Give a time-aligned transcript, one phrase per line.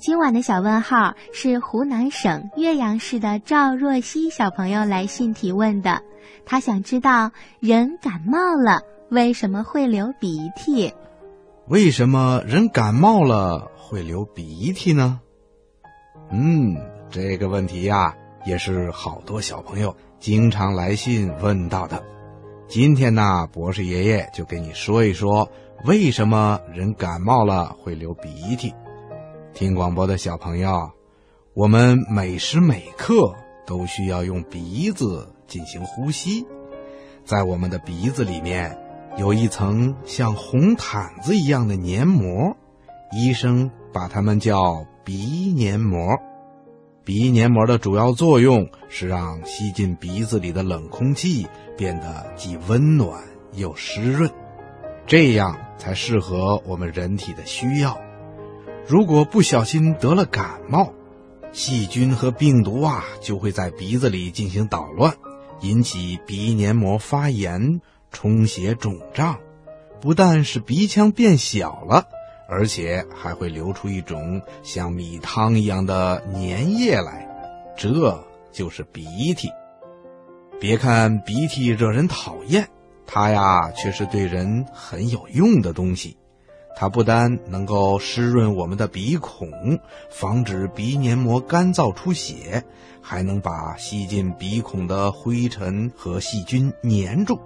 [0.00, 6.02] 今晚的小问号是湖南省岳阳市的赵若曦小朋友来信提问的，
[6.46, 10.94] 他想知道人感冒了为什么会流鼻涕？
[11.66, 15.20] 为什么人感冒了会流鼻涕呢？
[16.30, 16.76] 嗯，
[17.10, 18.14] 这个问题呀，
[18.46, 22.00] 也是好多小朋友经常来信问到的。
[22.68, 25.50] 今天呢，博士爷爷就给你说一说，
[25.84, 28.72] 为什么人感冒了会流鼻涕。
[29.58, 30.92] 听广播的小朋友，
[31.52, 33.34] 我们每时每刻
[33.66, 36.46] 都需要用鼻子进行呼吸，
[37.24, 38.78] 在我们的鼻子里面
[39.16, 42.56] 有一层像红毯子一样的黏膜，
[43.10, 46.16] 医生把它们叫鼻黏膜。
[47.02, 54.30] 鼻黏膜的主要作用是让吸进鼻子里的冷空气变得既温暖又湿润，
[55.04, 57.98] 这样才适合我们人体的需要。
[58.88, 60.94] 如果不小心得了感冒，
[61.52, 65.14] 细菌和病毒啊就会在鼻子里进行捣乱，
[65.60, 69.38] 引起鼻黏膜发炎、充血、肿胀，
[70.00, 72.06] 不但使鼻腔变小了，
[72.48, 77.28] 而且还会流出一种像米汤一样的粘液来，
[77.76, 79.50] 这就是鼻涕。
[80.58, 82.66] 别看鼻涕惹人讨厌，
[83.06, 86.16] 它呀却是对人很有用的东西。
[86.76, 89.50] 它不单能够湿润我们的鼻孔，
[90.10, 92.62] 防止鼻黏膜干燥出血，
[93.02, 97.40] 还能把吸进鼻孔的灰尘和细菌粘住，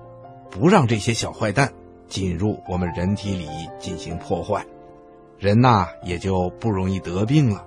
[0.50, 1.72] 不让这些小坏蛋
[2.08, 3.48] 进入我们人体里
[3.78, 4.66] 进行破坏，
[5.38, 7.64] 人呐也就不容易得病了。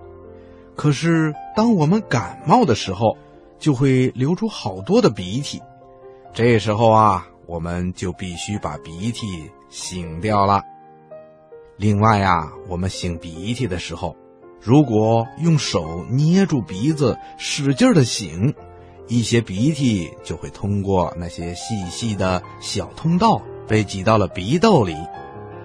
[0.76, 3.18] 可是当我们感冒的时候，
[3.58, 5.62] 就会流出好多的鼻涕，
[6.32, 9.26] 这时候啊，我们就必须把鼻涕
[9.72, 10.62] 擤掉了。
[11.78, 14.16] 另外呀，我们擤鼻涕的时候，
[14.62, 18.54] 如果用手捏住鼻子，使劲的擤，
[19.08, 24.96] 一些鼻涕就会通过那些细细的小通道被挤到了鼻窦里，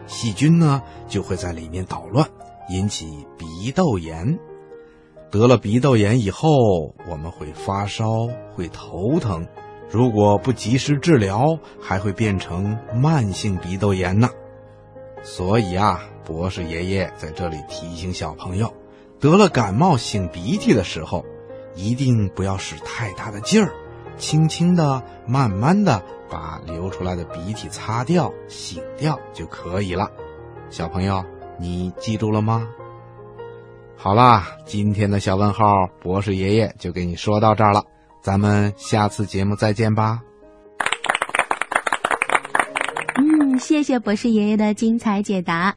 [0.06, 2.28] 细菌呢就会在里面捣乱，
[2.70, 4.38] 引起鼻窦炎。
[5.30, 6.48] 得了鼻窦炎以后，
[7.08, 9.46] 我们会发烧，会头疼，
[9.88, 14.28] 如果不及时治疗，还会变成慢性鼻窦炎呢。
[15.22, 18.72] 所以啊，博士爷爷在这里提醒小朋友，
[19.18, 21.24] 得了感冒擤鼻涕的时候，
[21.74, 23.72] 一定不要使太大的劲儿，
[24.16, 30.10] 轻轻的、慢慢的把流出来的鼻涕擦掉、擤掉就可以了。
[30.70, 31.24] 小朋友，
[31.58, 32.66] 你记住了吗？
[33.96, 37.84] 好啦，今天的小问号，博士爷爷就给你说到这儿了，
[38.22, 40.22] 咱们下次节目再见吧。
[43.60, 45.68] 谢谢博士爷爷的精彩解答。